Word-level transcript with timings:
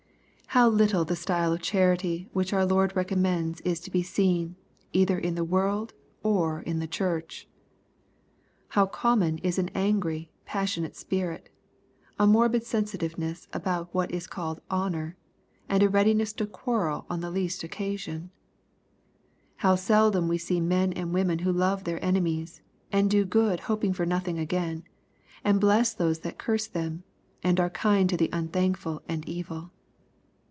How 0.53 0.67
little 0.67 1.03
of 1.03 1.07
the 1.07 1.15
style 1.15 1.53
of 1.53 1.61
charity 1.61 2.27
which 2.33 2.51
our 2.51 2.65
Lord 2.65 2.93
recommends 2.93 3.61
is 3.61 3.79
to 3.79 3.89
be 3.89 4.03
seen, 4.03 4.57
either 4.91 5.17
in 5.17 5.35
the 5.35 5.45
world 5.45 5.93
or 6.23 6.59
in 6.63 6.79
the 6.79 6.87
Church! 6.87 7.47
How 8.71 8.85
common 8.85 9.37
is 9.37 9.57
an 9.57 9.69
angry, 9.73 10.29
passionate 10.43 10.97
spirit, 10.97 11.47
a 12.19 12.27
morbid 12.27 12.65
sensitiveness 12.65 13.47
about 13.53 13.93
what 13.95 14.11
is 14.11 14.27
called 14.27 14.59
honor, 14.69 15.15
and 15.69 15.81
a 15.83 15.87
readiness 15.87 16.33
to 16.33 16.45
quarrel 16.45 17.05
on 17.09 17.21
the 17.21 17.31
least 17.31 17.63
occasion 17.63 18.29
I 18.29 19.61
How 19.61 19.75
seldom 19.77 20.27
we 20.27 20.37
see 20.37 20.59
men 20.59 20.91
and 20.91 21.13
women 21.13 21.39
who 21.39 21.53
love 21.53 21.85
their 21.85 22.03
enemies, 22.03 22.61
and 22.91 23.09
do 23.09 23.23
good 23.23 23.61
hoping 23.61 23.93
for 23.93 24.05
nothing 24.05 24.37
again, 24.37 24.83
and 25.45 25.61
bless 25.61 25.93
those 25.93 26.19
that 26.19 26.37
curse 26.37 26.67
them, 26.67 27.03
and 27.41 27.57
are 27.57 27.69
kind 27.69 28.09
to 28.09 28.17
the 28.17 28.29
unthankful 28.33 29.01
and 29.07 29.23
evil 29.29 29.71